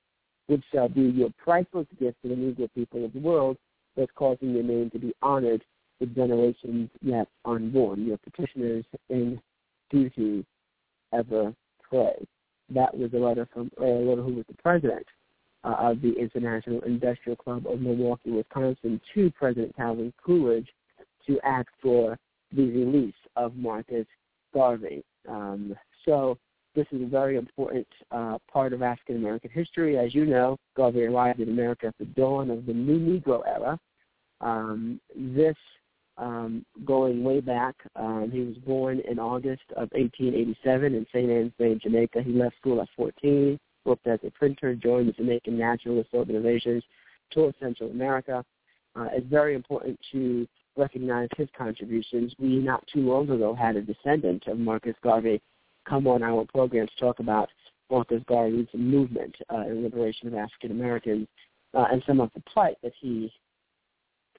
which 0.48 0.64
shall 0.72 0.90
be 0.90 1.02
your 1.02 1.30
priceless 1.44 1.88
gift 2.00 2.18
to 2.22 2.30
the 2.30 2.36
Negro 2.36 2.70
people 2.74 3.06
of 3.06 3.14
the 3.14 3.20
world, 3.20 3.58
thus 3.96 4.08
causing 4.16 4.54
your 4.54 4.64
name 4.64 4.90
to 4.92 5.00
be 5.00 5.14
honored 5.22 5.64
with 6.00 6.16
generations 6.16 6.90
yet 7.02 7.28
unborn. 7.46 8.06
Your 8.06 8.18
petitioners 8.18 8.86
in 9.10 9.42
duty 9.90 10.46
ever 11.14 11.54
pray. 11.88 12.14
That 12.74 12.96
was 12.96 13.12
a 13.14 13.18
letter 13.18 13.48
from 13.52 13.72
Earl 13.80 14.08
Little, 14.08 14.24
who 14.24 14.36
was 14.36 14.46
the 14.48 14.62
president 14.62 15.06
uh, 15.64 15.76
of 15.80 16.02
the 16.02 16.14
International 16.14 16.82
Industrial 16.82 17.36
Club 17.36 17.66
of 17.68 17.82
Milwaukee, 17.82 18.32
Wisconsin, 18.32 19.02
to 19.14 19.32
President 19.32 19.76
Calvin 19.76 20.14
Coolidge 20.24 20.68
to 21.28 21.40
ask 21.44 21.68
for 21.82 22.18
the 22.52 22.70
release 22.72 23.14
of 23.36 23.56
Marcus 23.56 24.06
Garvey. 24.54 25.04
Um, 25.28 25.76
so 26.06 26.38
this 26.76 26.88
is 26.92 27.02
a 27.02 27.08
very 27.08 27.38
important 27.38 27.88
uh, 28.12 28.38
part 28.52 28.74
of 28.74 28.82
African 28.82 29.18
American 29.18 29.50
history. 29.52 29.98
As 29.98 30.14
you 30.14 30.26
know, 30.26 30.58
Garvey 30.76 31.04
arrived 31.04 31.40
in 31.40 31.50
America 31.50 31.88
at 31.88 31.98
the 32.00 32.06
dawn 32.06 32.50
of 32.50 32.66
the 32.66 32.74
New 32.74 33.00
Negro 33.00 33.42
era. 33.46 33.80
Um, 34.42 35.02
this 35.16 35.56
um, 36.20 36.66
going 36.86 37.24
way 37.24 37.40
back. 37.40 37.76
Um, 37.96 38.30
he 38.32 38.42
was 38.42 38.58
born 38.58 39.02
in 39.10 39.20
August 39.20 39.64
of 39.72 39.90
1887 39.94 40.94
in 40.94 41.06
St. 41.14 41.30
Ann's 41.30 41.54
Bay, 41.58 41.76
Jamaica. 41.76 42.22
He 42.22 42.34
left 42.34 42.58
school 42.58 42.82
at 42.82 42.90
14, 42.96 43.58
worked 43.86 44.06
as 44.06 44.20
a 44.26 44.32
printer, 44.32 44.76
joined 44.76 45.10
the 45.10 45.14
Jamaican 45.14 45.58
Naturalist 45.58 46.10
Organizations, 46.14 46.84
toured 47.32 47.56
Central 47.60 47.90
America. 47.92 48.44
Uh, 48.96 49.08
it's 49.14 49.28
very 49.28 49.56
important 49.56 49.98
to 50.12 50.48
recognize 50.78 51.30
his 51.38 51.50
contributions. 51.58 52.34
We 52.40 52.58
not 52.58 52.86
too 52.94 53.02
long 53.02 53.30
ago 53.30 53.54
had 53.54 53.76
a 53.76 53.82
descendant 53.82 54.48
of 54.48 54.60
Marcus 54.60 54.96
Garvey 55.04 55.42
come 55.88 56.08
on 56.08 56.24
our 56.24 56.46
program 56.46 56.88
to 56.88 56.96
talk 57.00 57.20
about 57.20 57.50
Marcus 57.90 58.22
Garvey's 58.28 58.68
movement 58.74 59.36
uh, 59.52 59.62
in 59.62 59.84
liberation 59.84 60.28
of 60.28 60.36
African 60.36 60.72
Americans 60.72 61.28
uh, 61.74 61.86
and 61.92 62.04
some 62.06 62.20
of 62.20 62.30
the 62.36 62.42
plight 62.42 62.78
that 62.84 62.94
he 63.00 63.32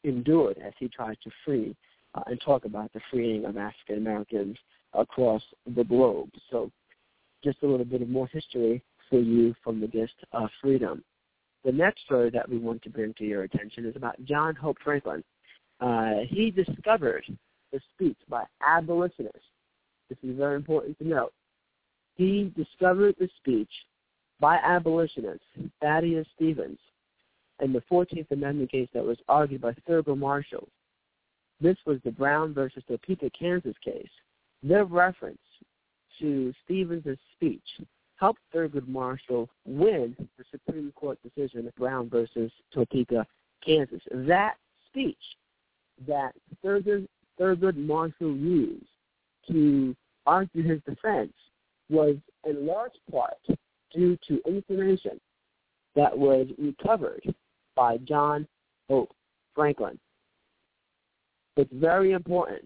endured 0.05 0.59
as 0.65 0.73
he 0.79 0.89
tried 0.89 1.19
to 1.23 1.31
free 1.45 1.77
uh, 2.15 2.23
and 2.27 2.41
talk 2.41 2.65
about 2.65 2.93
the 2.93 3.01
freeing 3.11 3.45
of 3.45 3.57
African 3.57 3.99
Americans 3.99 4.57
across 4.95 5.43
the 5.77 5.85
globe. 5.85 6.31
So 6.51 6.71
just 7.45 7.63
a 7.63 7.67
little 7.67 7.85
bit 7.85 8.03
of 8.03 8.09
more 8.09 8.27
history 8.29 8.83
for 9.09 9.21
you 9.21 9.55
from 9.63 9.81
the 9.81 9.89
Gist 9.89 10.15
of 10.33 10.49
Freedom. 10.61 11.03
The 11.65 11.73
next 11.73 12.03
story 12.05 12.31
that 12.31 12.49
we 12.49 12.59
want 12.59 12.83
to 12.83 12.91
bring 12.91 13.13
to 13.15 13.25
your 13.25 13.43
attention 13.43 13.85
is 13.85 13.97
about 13.97 14.23
John 14.25 14.55
Hope 14.55 14.79
Franklin. 14.83 15.23
Uh, 15.81 16.21
he 16.29 16.51
discovered 16.51 17.25
the 17.73 17.81
speech 17.95 18.19
by 18.29 18.45
abolitionists. 18.67 19.39
This 20.09 20.19
is 20.23 20.37
very 20.37 20.57
important 20.57 20.99
to 20.99 21.09
note. 21.09 21.33
He 22.17 22.53
discovered 22.57 23.15
the 23.19 23.29
speech 23.39 23.71
by 24.41 24.57
abolitionists, 24.57 25.47
Thaddeus 25.81 26.27
Stevens, 26.35 26.79
in 27.61 27.73
the 27.73 27.83
14th 27.91 28.31
Amendment 28.31 28.71
case 28.71 28.89
that 28.93 29.05
was 29.05 29.19
argued 29.29 29.61
by 29.61 29.73
Thurgood 29.89 30.19
Marshall. 30.19 30.69
This 31.61 31.77
was 31.87 31.99
the 32.05 32.11
Brown 32.11 32.55
versus 32.55 32.83
Topeka, 32.89 33.31
Kansas 33.39 33.77
case. 33.85 34.09
Their 34.63 34.85
reference 34.85 35.39
to 36.19 36.53
Stevens' 36.65 37.19
speech 37.35 37.81
helped 38.17 38.41
Thurgood 38.55 38.89
Marshall 38.89 39.49
win 39.67 40.15
the 40.39 40.45
Supreme 40.51 40.93
Court 40.93 41.19
decision 41.23 41.67
of 41.67 41.75
Brown 41.77 42.09
versus 42.09 42.51
Topeka, 42.73 43.27
Kansas. 43.65 44.03
That 44.11 44.55
speech 44.89 45.17
that 46.07 46.33
Thurgood, 46.65 47.07
Thurgood 47.39 47.77
Marshall 47.77 48.37
used 48.37 48.87
to 49.49 49.95
argue 50.27 50.63
his 50.63 50.81
defense 50.87 51.33
was 51.89 52.17
in 52.47 52.67
large 52.67 52.93
part 53.11 53.39
due 53.93 54.17
to 54.29 54.41
information 54.47 55.21
that 55.97 56.17
was 56.17 56.47
recovered 56.59 57.35
by 57.75 57.97
John 57.99 58.47
Hope 58.89 59.13
Franklin. 59.55 59.99
It's 61.57 61.73
very 61.73 62.13
important 62.13 62.65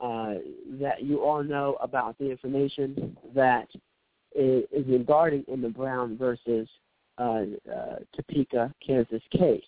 uh, 0.00 0.34
that 0.80 1.02
you 1.02 1.22
all 1.22 1.42
know 1.42 1.76
about 1.80 2.16
the 2.18 2.30
information 2.30 3.16
that 3.34 3.68
is, 4.34 4.64
regarding 4.86 5.44
in 5.48 5.60
the 5.60 5.68
Brown 5.68 6.16
versus 6.16 6.68
uh, 7.18 7.42
uh, 7.70 7.96
Topeka, 8.14 8.72
Kansas 8.84 9.22
case. 9.30 9.62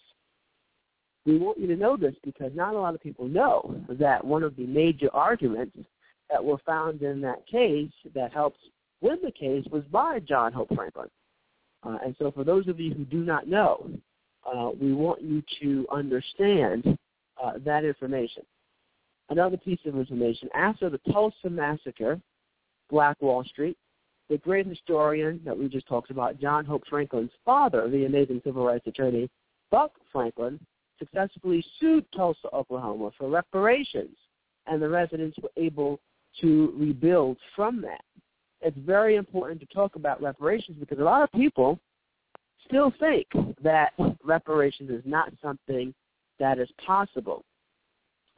We 1.27 1.39
want 1.39 1.59
you 1.59 1.67
to 1.69 1.77
know 1.77 1.97
this 1.97 2.15
because 2.23 2.53
not 2.55 2.75
a 2.75 2.79
lot 2.79 2.95
of 2.95 3.01
people 3.01 3.27
know 3.27 3.75
that 3.89 4.25
one 4.25 4.43
of 4.43 4.57
the 4.57 4.67
major 4.67 5.09
arguments 5.15 5.77
that 6.31 6.45
were 6.45 6.59
found 6.67 7.03
in 7.03 7.21
that 7.23 7.47
case 7.47 7.93
that 8.15 8.33
helped 8.33 8.59
win 9.01 9.19
the 9.23 9.33
case 9.33 9.65
was 9.71 9.85
by 9.91 10.21
John 10.21 10.53
Hope 10.53 10.75
Franklin. 10.75 11.09
Uh, 11.83 11.99
and 12.05 12.15
so 12.19 12.31
for 12.31 12.45
those 12.45 12.69
of 12.69 12.81
you 12.81 12.93
who 12.95 13.05
do 13.05 13.19
not 13.19 13.47
know, 13.47 13.91
uh, 14.47 14.71
we 14.81 14.93
want 14.93 15.23
you 15.23 15.43
to 15.61 15.87
understand 15.91 16.99
uh, 17.43 17.53
that 17.65 17.85
information. 17.85 18.43
Another 19.31 19.57
piece 19.57 19.81
of 19.87 19.97
information, 19.97 20.49
after 20.55 20.91
the 20.91 21.01
Tulsa 21.11 21.49
Massacre, 21.49 22.21
Black 22.91 23.21
Wall 23.23 23.43
Street, 23.45 23.77
the 24.29 24.39
great 24.39 24.67
historian 24.67 25.41
that 25.45 25.59
we 25.59 25.69
just 25.69 25.87
talked 25.87 26.11
about, 26.11 26.41
John 26.41 26.65
Hope 26.65 26.83
Franklin's 26.89 27.31
father, 27.45 27.89
the 27.89 28.05
amazing 28.05 28.41
civil 28.45 28.65
rights 28.65 28.87
attorney, 28.87 29.31
Buck 29.71 29.93
Franklin, 30.13 30.61
successfully 30.99 31.65
sued 31.81 32.05
Tulsa, 32.13 32.49
Oklahoma 32.53 33.11
for 33.19 33.29
reparations, 33.29 34.17
and 34.67 34.81
the 34.81 34.89
residents 34.89 35.37
were 35.43 35.51
able 35.57 36.01
to 36.41 36.73
rebuild 36.77 37.37
from 37.55 37.81
that. 37.83 38.05
It's 38.61 38.77
very 38.79 39.17
important 39.17 39.61
to 39.61 39.67
talk 39.67 39.97
about 39.97 40.23
reparations 40.23 40.79
because 40.81 40.99
a 40.99 41.05
lot 41.05 41.23
of 41.23 41.31
people 41.33 41.79
still 42.67 42.93
think 42.99 43.27
that 43.63 43.93
reparations 44.25 44.91
is 44.91 45.03
not 45.05 45.33
something 45.43 45.95
that 46.39 46.59
is 46.59 46.69
possible. 46.85 47.45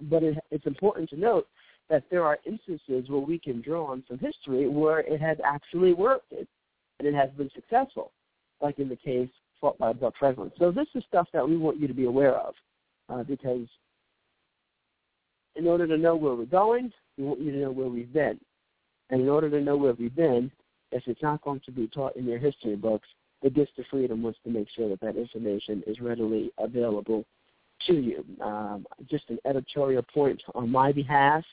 But 0.03 0.23
it, 0.23 0.39
it's 0.51 0.67
important 0.67 1.09
to 1.11 1.17
note 1.17 1.47
that 1.89 2.05
there 2.11 2.25
are 2.25 2.39
instances 2.45 3.09
where 3.09 3.21
we 3.21 3.39
can 3.39 3.61
draw 3.63 3.87
on 3.87 4.03
some 4.09 4.19
history 4.19 4.69
where 4.69 5.01
it 5.01 5.21
has 5.21 5.39
actually 5.45 5.95
worked 5.95 6.33
and 6.33 6.47
it 7.07 7.15
has 7.15 7.31
been 7.37 7.51
successful, 7.55 8.13
like 8.61 8.79
in 8.79 8.89
the 8.89 8.97
case 8.97 9.31
by 9.79 9.93
Buck 9.93 10.15
Franklin. 10.19 10.51
So 10.59 10.71
this 10.71 10.87
is 10.95 11.05
stuff 11.09 11.29
that 11.33 11.47
we 11.47 11.57
want 11.57 11.81
you 11.81 11.89
to 11.89 11.95
be 11.95 12.05
aware 12.05 12.35
of 12.35 12.55
uh, 13.09 13.23
because 13.23 13.67
in 15.57 15.67
order 15.67 15.87
to 15.87 15.97
know 15.97 16.17
where 16.17 16.35
we're 16.35 16.45
going, 16.45 16.93
we 17.17 17.25
want 17.25 17.41
you 17.41 17.53
to 17.53 17.59
know 17.59 17.71
where 17.71 17.89
we've 17.89 18.13
been. 18.13 18.39
And 19.11 19.21
in 19.21 19.29
order 19.29 19.49
to 19.51 19.61
know 19.61 19.77
where 19.77 19.95
we've 19.95 20.15
been, 20.15 20.51
if 20.93 21.03
it's 21.07 21.23
not 21.23 21.43
going 21.43 21.61
to 21.65 21.73
be 21.73 21.89
taught 21.89 22.17
in 22.17 22.27
your 22.27 22.39
history 22.39 22.77
books, 22.77 23.09
the 23.43 23.51
Gist 23.51 23.73
of 23.79 23.85
Freedom 23.91 24.23
wants 24.23 24.39
to 24.45 24.51
make 24.51 24.69
sure 24.75 24.89
that 24.89 25.01
that 25.01 25.17
information 25.17 25.83
is 25.87 26.01
readily 26.01 26.51
available 26.59 27.25
to 27.87 27.95
you. 27.95 28.25
Um, 28.43 28.87
just 29.09 29.25
an 29.29 29.39
editorial 29.45 30.03
point 30.03 30.43
on 30.55 30.71
my 30.71 30.93
behalf, 30.93 31.45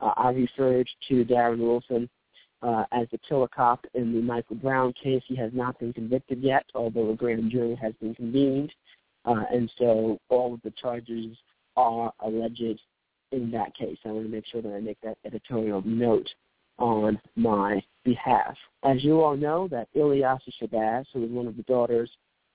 uh, 0.00 0.12
I 0.16 0.30
referred 0.30 0.88
to 1.08 1.24
Darren 1.24 1.58
Wilson 1.58 2.08
uh, 2.62 2.84
as 2.92 3.06
the 3.10 3.18
killer 3.28 3.48
cop 3.48 3.86
in 3.94 4.14
the 4.14 4.20
Michael 4.20 4.56
Brown 4.56 4.92
case. 4.92 5.22
He 5.26 5.36
has 5.36 5.52
not 5.54 5.78
been 5.78 5.92
convicted 5.92 6.42
yet, 6.42 6.64
although 6.74 7.10
a 7.10 7.16
grand 7.16 7.50
jury 7.50 7.76
has 7.80 7.92
been 8.00 8.14
convened. 8.14 8.72
Uh, 9.24 9.44
and 9.52 9.70
so 9.78 10.18
all 10.28 10.54
of 10.54 10.60
the 10.62 10.72
charges 10.72 11.36
are 11.76 12.12
alleged 12.20 12.80
in 13.32 13.50
that 13.50 13.74
case. 13.74 13.98
I 14.04 14.08
want 14.08 14.26
to 14.26 14.32
make 14.32 14.46
sure 14.46 14.62
that 14.62 14.72
I 14.72 14.80
make 14.80 15.00
that 15.02 15.18
editorial 15.24 15.82
note 15.84 16.28
on 16.78 17.18
my 17.34 17.82
behalf. 18.04 18.56
As 18.84 19.02
you 19.02 19.22
all 19.22 19.36
know, 19.36 19.68
that 19.68 19.88
Ilyasah 19.96 20.52
Shabazz, 20.62 21.06
who 21.12 21.24
is 21.24 21.30
one 21.30 21.46
of 21.46 21.56
the 21.56 21.62
daughters 21.64 22.10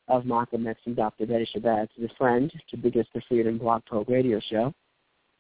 of 0.07 0.25
Malcolm 0.25 0.67
X 0.67 0.79
and 0.85 0.95
Dr. 0.95 1.25
Betty 1.25 1.47
Shabazz, 1.55 1.87
is 1.97 2.09
a 2.09 2.15
friend 2.15 2.51
to 2.69 2.77
Biggest 2.77 3.09
the 3.13 3.21
Freedom 3.27 3.57
Blog 3.57 3.83
Talk 3.85 4.07
Radio 4.09 4.39
Show. 4.49 4.73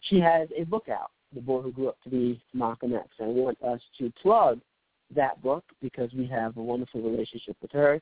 She 0.01 0.19
has 0.19 0.49
a 0.57 0.63
book 0.63 0.89
out, 0.89 1.11
The 1.33 1.41
Boy 1.41 1.61
Who 1.61 1.71
Grew 1.71 1.89
Up 1.89 1.97
to 2.03 2.09
Be 2.09 2.41
Malcolm 2.53 2.93
X. 2.93 3.07
I 3.19 3.25
want 3.25 3.61
us 3.61 3.79
to 3.99 4.11
plug 4.21 4.59
that 5.15 5.41
book 5.41 5.63
because 5.81 6.11
we 6.13 6.27
have 6.27 6.57
a 6.57 6.61
wonderful 6.61 7.01
relationship 7.01 7.55
with 7.61 7.71
her. 7.71 8.01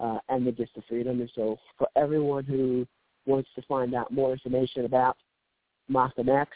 uh, 0.00 0.18
and 0.28 0.46
the 0.46 0.52
Gist 0.52 0.76
of 0.76 0.84
Freedom. 0.88 1.20
And 1.20 1.30
so 1.34 1.58
for 1.78 1.88
everyone 1.96 2.44
who 2.44 2.86
wants 3.26 3.48
to 3.54 3.62
find 3.62 3.94
out 3.94 4.10
more 4.10 4.32
information 4.32 4.84
about 4.84 5.16
Malcolm 5.88 6.28
X, 6.28 6.50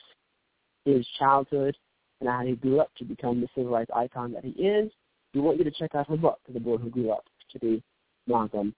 his 0.85 1.07
childhood, 1.19 1.77
and 2.21 2.29
how 2.29 2.41
he 2.41 2.55
grew 2.57 2.81
up 2.81 2.91
to 2.97 3.05
become 3.05 3.41
the 3.41 3.49
civil 3.55 3.73
rights 3.73 3.91
icon 3.95 4.33
that 4.33 4.45
he 4.45 4.51
is, 4.51 4.91
we 5.35 5.41
want 5.41 5.59
you 5.59 5.65
to 5.65 5.71
check 5.71 5.95
out 5.95 6.09
her 6.09 6.17
book, 6.17 6.39
The 6.53 6.61
Boy 6.61 6.79
Who 6.79 6.89
Grew 6.89 7.11
Up 7.11 7.25
to 7.53 7.59
Be 7.59 7.83
Malcolm 8.27 8.75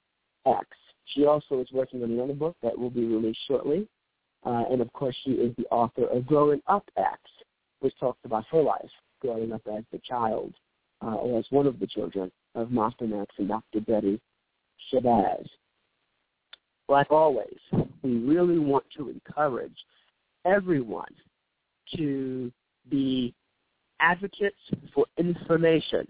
X. 0.47 0.66
She 1.14 1.26
also 1.26 1.61
is 1.61 1.69
working 1.73 2.02
on 2.02 2.11
another 2.11 2.33
book 2.33 2.57
that 2.62 2.76
will 2.76 2.90
be 2.90 3.05
released 3.05 3.38
shortly. 3.47 3.87
Uh, 4.47 4.62
and 4.71 4.81
of 4.81 4.93
course, 4.93 5.17
she 5.25 5.33
is 5.33 5.55
the 5.57 5.67
author 5.71 6.07
of 6.07 6.25
Growing 6.26 6.62
Up 6.69 6.88
X, 6.97 7.19
which 7.81 7.99
talks 7.99 8.21
about 8.25 8.45
her 8.53 8.62
life 8.62 8.91
growing 9.21 9.53
up 9.53 9.62
as 9.67 9.83
the 9.93 10.00
child 10.09 10.55
uh, 11.03 11.15
or 11.15 11.38
as 11.41 11.47
one 11.50 11.67
of 11.67 11.81
the 11.81 11.87
children 11.87 12.31
of 12.55 12.71
Malcolm 12.71 13.12
X 13.12 13.35
and 13.38 13.49
Dr. 13.49 13.81
Betty 13.81 14.21
Shabazz. 14.93 15.47
Like 16.88 17.11
always, 17.11 17.59
we 18.03 18.19
really 18.19 18.59
want 18.61 18.85
to 18.97 19.11
encourage 19.11 19.76
everyone 20.45 21.12
to 21.97 22.53
be 22.88 23.35
advocates 24.00 24.57
for 24.95 25.07
information. 25.19 26.07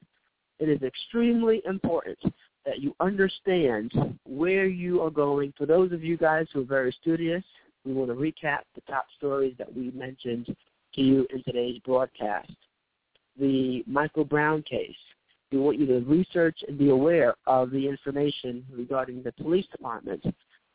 It 0.59 0.69
is 0.69 0.83
extremely 0.83 1.63
important 1.67 2.19
that 2.67 2.81
you 2.81 2.95
understand 3.01 3.93
where 4.25 4.67
you 4.67 5.01
are 5.01 5.11
going. 5.11 5.55
For 5.57 5.65
those 5.65 5.93
of 5.93 6.05
you 6.05 6.19
guys 6.19 6.47
who 6.53 6.63
are 6.63 6.65
very 6.65 6.95
studious, 7.01 7.45
we 7.87 7.93
want 7.93 8.11
to 8.11 8.17
recap 8.17 8.61
the 8.75 8.81
top 8.89 9.07
stories 9.17 9.55
that 9.59 9.75
we 9.75 9.91
mentioned 9.93 10.55
to 10.95 11.01
you 11.01 11.27
in 11.33 11.43
today's 11.45 11.79
broadcast. 11.85 12.51
The 13.39 13.85
Michael 13.87 14.25
Brown 14.25 14.63
case. 14.63 14.97
We 15.53 15.59
want 15.59 15.79
you 15.79 15.87
to 15.87 16.01
research 16.01 16.59
and 16.67 16.77
be 16.77 16.91
aware 16.91 17.35
of 17.47 17.71
the 17.71 17.89
information 17.89 18.65
regarding 18.73 19.23
the 19.23 19.33
police 19.33 19.67
department 19.71 20.25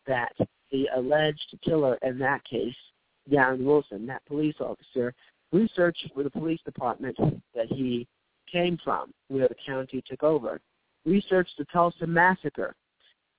that 0.07 0.31
the 0.71 0.87
alleged 0.95 1.57
killer 1.63 1.97
in 2.01 2.17
that 2.19 2.43
case, 2.45 2.75
Darren 3.29 3.65
Wilson, 3.65 4.07
that 4.07 4.25
police 4.25 4.55
officer, 4.61 5.13
researched 5.51 6.09
with 6.15 6.23
the 6.25 6.39
police 6.39 6.61
department 6.63 7.17
that 7.53 7.67
he 7.67 8.07
came 8.49 8.77
from, 8.81 9.13
where 9.27 9.49
the 9.49 9.55
county 9.65 10.01
took 10.07 10.23
over. 10.23 10.61
Researched 11.05 11.57
the 11.57 11.65
Tulsa 11.65 12.07
massacre, 12.07 12.73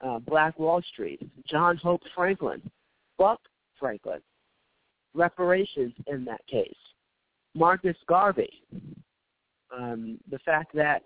uh, 0.03 0.19
Black 0.19 0.59
Wall 0.59 0.83
Street, 0.93 1.27
John 1.47 1.79
Hope 1.79 2.03
Franklin, 2.15 2.61
Buck 3.17 3.41
Franklin, 3.83 4.21
reparations 5.13 5.93
in 6.07 6.25
that 6.25 6.47
case, 6.47 6.73
Marcus 7.57 7.97
Garvey, 8.09 8.63
um, 9.77 10.19
the 10.31 10.39
fact 10.39 10.73
that 10.77 11.03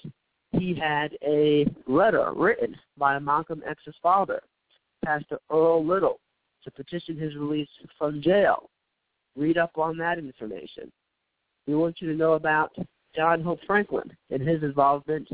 he 0.52 0.74
had 0.74 1.16
a 1.26 1.66
letter 1.86 2.32
written 2.36 2.76
by 2.98 3.18
Malcolm 3.18 3.62
X's 3.66 3.94
father, 4.02 4.42
Pastor 5.02 5.38
Earl 5.50 5.86
Little, 5.86 6.20
to 6.64 6.70
petition 6.70 7.16
his 7.16 7.34
release 7.34 7.68
from 7.96 8.20
jail. 8.20 8.68
Read 9.36 9.56
up 9.56 9.78
on 9.78 9.96
that 9.96 10.18
information. 10.18 10.92
We 11.66 11.74
want 11.74 12.02
you 12.02 12.12
to 12.12 12.18
know 12.18 12.34
about 12.34 12.76
John 13.14 13.42
Hope 13.42 13.60
Franklin 13.66 14.14
and 14.30 14.46
his 14.46 14.62
involvement 14.62 15.28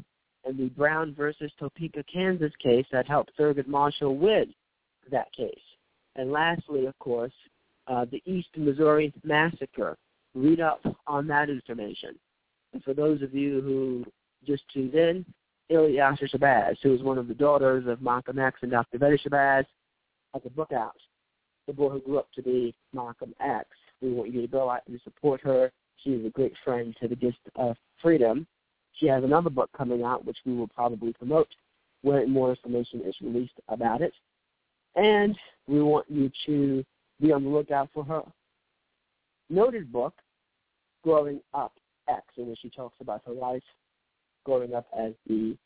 in 0.48 0.56
the 0.56 0.68
Brown 0.68 1.12
versus 1.12 1.50
Topeka, 1.58 2.04
Kansas 2.12 2.52
case 2.62 2.86
that 2.92 3.08
helped 3.08 3.36
Thurgood 3.36 3.66
Marshall 3.66 4.16
win 4.16 4.54
that 5.10 5.32
case. 5.32 5.58
And 6.16 6.30
lastly, 6.30 6.86
of 6.86 6.98
course, 6.98 7.32
uh, 7.86 8.04
the 8.10 8.22
East 8.26 8.48
Missouri 8.56 9.12
Massacre. 9.24 9.96
Read 10.34 10.60
up 10.60 10.80
on 11.06 11.26
that 11.26 11.50
information. 11.50 12.18
And 12.72 12.82
for 12.82 12.94
those 12.94 13.20
of 13.20 13.34
you 13.34 13.60
who 13.60 14.04
just 14.46 14.62
tuned 14.72 14.94
in, 14.94 15.26
Ilyasah 15.70 16.34
Shabazz, 16.34 16.76
who 16.82 16.94
is 16.94 17.02
one 17.02 17.18
of 17.18 17.28
the 17.28 17.34
daughters 17.34 17.86
of 17.86 18.02
Malcolm 18.02 18.38
X 18.38 18.58
and 18.62 18.70
Dr. 18.70 18.98
Betty 18.98 19.18
Shabazz, 19.18 19.64
has 20.32 20.42
a 20.44 20.50
book 20.50 20.72
out, 20.72 20.96
The 21.66 21.72
Boy 21.72 21.90
Who 21.90 22.00
Grew 22.00 22.18
Up 22.18 22.28
to 22.34 22.42
Be 22.42 22.74
Malcolm 22.92 23.34
X. 23.40 23.68
We 24.00 24.12
want 24.12 24.32
you 24.32 24.40
to 24.40 24.46
go 24.46 24.70
out 24.70 24.82
and 24.88 25.00
support 25.04 25.40
her. 25.42 25.70
She 26.02 26.10
is 26.10 26.26
a 26.26 26.30
great 26.30 26.54
friend 26.64 26.96
to 27.00 27.08
the 27.08 27.16
Gist 27.16 27.38
of 27.56 27.76
Freedom. 28.00 28.46
She 28.94 29.06
has 29.06 29.22
another 29.24 29.50
book 29.50 29.70
coming 29.76 30.02
out, 30.02 30.24
which 30.24 30.38
we 30.44 30.54
will 30.54 30.68
probably 30.68 31.12
promote 31.12 31.48
when 32.02 32.30
more 32.30 32.50
information 32.50 33.02
is 33.02 33.14
released 33.20 33.60
about 33.68 34.02
it. 34.02 34.12
And 34.96 35.36
we 35.66 35.82
want 35.82 36.06
you 36.10 36.30
to 36.46 36.84
be 37.20 37.32
on 37.32 37.44
the 37.44 37.50
lookout 37.50 37.88
for 37.94 38.04
her 38.04 38.22
noted 39.48 39.92
book, 39.92 40.14
Growing 41.04 41.40
Up 41.54 41.72
X, 42.08 42.22
in 42.36 42.48
which 42.48 42.58
she 42.62 42.70
talks 42.70 42.96
about 43.00 43.22
her 43.26 43.32
life 43.32 43.62
growing 44.44 44.74
up 44.74 44.86
as 44.98 45.12
the 45.26 45.56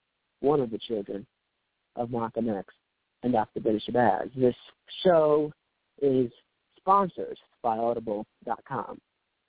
one 0.41 0.61
of 0.61 0.71
the 0.71 0.79
children 0.79 1.27
of 1.97 2.11
Malcolm 2.11 2.49
X 2.51 2.75
and 3.23 3.33
Dr. 3.33 3.61
Betty 3.61 3.83
Shabazz. 3.89 4.31
This 4.35 4.55
show 5.03 5.53
is 6.03 6.31
sponsored 6.77 7.39
by 7.63 7.79
Audible.com, 7.79 9.01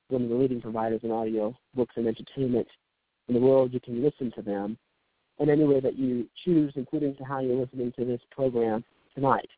one 0.09 0.23
of 0.23 0.29
the 0.29 0.35
leading 0.35 0.61
providers 0.61 1.01
in 1.03 1.11
audio, 1.11 1.55
books, 1.75 1.93
and 1.97 2.07
entertainment 2.07 2.67
in 3.27 3.35
the 3.35 3.41
world. 3.41 3.73
You 3.73 3.79
can 3.79 4.01
listen 4.01 4.31
to 4.35 4.41
them 4.41 4.77
in 5.39 5.49
any 5.49 5.65
way 5.65 5.79
that 5.79 5.97
you 5.97 6.27
choose, 6.45 6.73
including 6.75 7.15
to 7.17 7.23
how 7.23 7.41
you're 7.41 7.59
listening 7.59 7.91
to 7.97 8.05
this 8.05 8.21
program 8.31 8.83
tonight. 9.13 9.49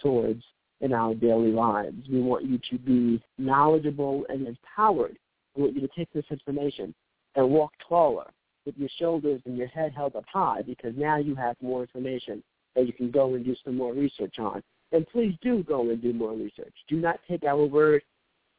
towards 0.00 0.42
in 0.80 0.92
our 0.92 1.14
daily 1.14 1.52
lives. 1.52 1.96
We 2.10 2.20
want 2.20 2.44
you 2.44 2.58
to 2.70 2.78
be 2.78 3.22
knowledgeable 3.38 4.24
and 4.28 4.46
empowered. 4.46 5.18
We 5.54 5.62
want 5.62 5.74
you 5.74 5.82
to 5.82 5.90
take 5.96 6.12
this 6.12 6.24
information 6.30 6.94
and 7.36 7.50
walk 7.50 7.72
taller 7.86 8.30
with 8.64 8.76
your 8.76 8.88
shoulders 8.98 9.40
and 9.44 9.56
your 9.56 9.68
head 9.68 9.92
held 9.94 10.16
up 10.16 10.24
high 10.30 10.62
because 10.62 10.94
now 10.96 11.16
you 11.16 11.34
have 11.34 11.56
more 11.60 11.82
information 11.82 12.42
that 12.74 12.86
you 12.86 12.92
can 12.92 13.10
go 13.10 13.34
and 13.34 13.44
do 13.44 13.54
some 13.64 13.76
more 13.76 13.92
research 13.92 14.38
on. 14.38 14.62
And 14.92 15.06
please 15.08 15.34
do 15.42 15.62
go 15.62 15.90
and 15.90 16.02
do 16.02 16.12
more 16.12 16.32
research. 16.32 16.74
Do 16.88 16.96
not 16.96 17.20
take 17.28 17.44
our 17.44 17.64
word 17.64 18.02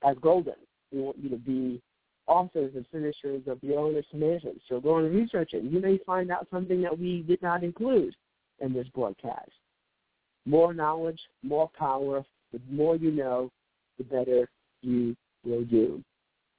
as 0.03 0.15
golden. 0.21 0.55
We 0.91 1.01
want 1.01 1.17
you 1.17 1.29
to 1.29 1.37
be 1.37 1.81
authors 2.27 2.71
and 2.75 2.85
finishers 2.91 3.41
of 3.47 3.61
your 3.61 3.79
own 3.79 3.95
information. 3.95 4.59
So 4.69 4.79
go 4.79 4.97
and 4.97 5.13
research 5.13 5.53
it. 5.53 5.63
You 5.63 5.79
may 5.79 5.97
find 6.05 6.31
out 6.31 6.47
something 6.51 6.81
that 6.81 6.97
we 6.97 7.23
did 7.23 7.41
not 7.41 7.63
include 7.63 8.15
in 8.59 8.73
this 8.73 8.87
broadcast. 8.93 9.51
More 10.45 10.73
knowledge, 10.73 11.19
more 11.43 11.69
power. 11.77 12.23
The 12.51 12.59
more 12.69 12.95
you 12.95 13.11
know, 13.11 13.51
the 13.97 14.03
better 14.03 14.49
you 14.81 15.15
will 15.45 15.63
do. 15.63 16.03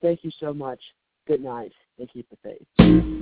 Thank 0.01 0.25
you 0.25 0.31
so 0.41 0.53
much. 0.53 0.81
Good 1.27 1.43
night, 1.43 1.73
and 1.99 2.11
keep 2.11 2.27
the 2.31 2.37
faith. 2.43 3.22